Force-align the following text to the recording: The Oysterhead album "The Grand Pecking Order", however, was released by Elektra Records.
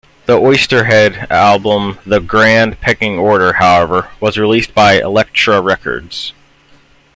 The 0.25 0.35
Oysterhead 0.35 1.29
album 1.29 1.99
"The 2.07 2.19
Grand 2.19 2.81
Pecking 2.81 3.19
Order", 3.19 3.53
however, 3.53 4.09
was 4.19 4.35
released 4.35 4.73
by 4.73 4.95
Elektra 4.99 5.61
Records. 5.61 6.33